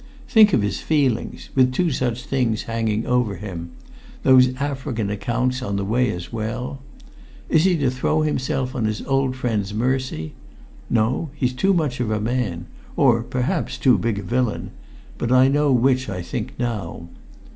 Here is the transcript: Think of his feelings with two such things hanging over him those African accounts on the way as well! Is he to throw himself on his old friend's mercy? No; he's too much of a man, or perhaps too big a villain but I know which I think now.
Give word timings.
Think 0.27 0.51
of 0.53 0.63
his 0.63 0.79
feelings 0.79 1.51
with 1.53 1.71
two 1.71 1.91
such 1.91 2.25
things 2.25 2.63
hanging 2.63 3.05
over 3.05 3.35
him 3.35 3.69
those 4.23 4.55
African 4.55 5.11
accounts 5.11 5.61
on 5.61 5.75
the 5.75 5.85
way 5.85 6.09
as 6.09 6.33
well! 6.33 6.81
Is 7.49 7.65
he 7.65 7.77
to 7.77 7.91
throw 7.91 8.23
himself 8.23 8.73
on 8.73 8.85
his 8.85 9.03
old 9.05 9.35
friend's 9.35 9.75
mercy? 9.75 10.33
No; 10.89 11.29
he's 11.35 11.53
too 11.53 11.75
much 11.75 11.99
of 11.99 12.09
a 12.09 12.19
man, 12.19 12.65
or 12.95 13.21
perhaps 13.21 13.77
too 13.77 13.99
big 13.99 14.17
a 14.17 14.23
villain 14.23 14.71
but 15.19 15.31
I 15.31 15.47
know 15.49 15.71
which 15.71 16.09
I 16.09 16.23
think 16.23 16.55
now. 16.57 17.07